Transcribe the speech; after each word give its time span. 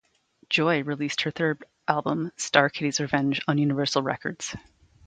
Joi 0.49 0.81
released 0.81 1.21
her 1.21 1.29
third 1.29 1.63
album 1.87 2.31
"Star 2.35 2.71
Kitty's 2.71 2.99
Revenge", 2.99 3.39
on 3.47 3.59
Universal 3.59 4.01
Records. 4.01 4.55